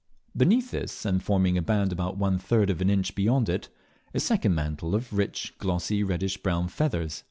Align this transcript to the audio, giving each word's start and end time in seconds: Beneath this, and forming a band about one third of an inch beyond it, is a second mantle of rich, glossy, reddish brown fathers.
Beneath 0.35 0.71
this, 0.71 1.05
and 1.05 1.21
forming 1.21 1.59
a 1.59 1.61
band 1.61 1.91
about 1.91 2.17
one 2.17 2.39
third 2.39 2.71
of 2.71 2.81
an 2.81 2.89
inch 2.89 3.13
beyond 3.13 3.47
it, 3.49 3.69
is 4.13 4.23
a 4.23 4.25
second 4.25 4.55
mantle 4.55 4.95
of 4.95 5.13
rich, 5.13 5.53
glossy, 5.59 6.01
reddish 6.03 6.37
brown 6.37 6.69
fathers. 6.69 7.19